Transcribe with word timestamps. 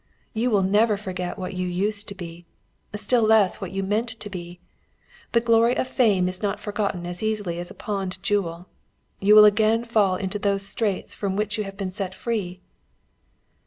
You 0.33 0.49
will 0.49 0.63
never 0.63 0.97
forget 0.97 1.37
what 1.37 1.53
you 1.53 1.67
used 1.67 2.07
to 2.07 2.15
be, 2.15 2.43
still 2.95 3.21
less 3.21 3.61
what 3.61 3.69
you 3.69 3.83
meant 3.83 4.07
to 4.09 4.31
be. 4.31 4.59
The 5.33 5.41
glory 5.41 5.77
of 5.77 5.87
fame 5.87 6.27
is 6.27 6.41
not 6.41 6.59
forgotten 6.59 7.05
as 7.05 7.21
easily 7.21 7.59
as 7.59 7.69
a 7.69 7.75
pawned 7.75 8.17
jewel. 8.23 8.65
You 9.19 9.35
will 9.35 9.45
again 9.45 9.85
fall 9.85 10.15
into 10.15 10.39
those 10.39 10.65
straits 10.67 11.13
from 11.13 11.35
which 11.35 11.55
you 11.59 11.65
have 11.65 11.77
been 11.77 11.91
set 11.91 12.15
free." 12.15 12.61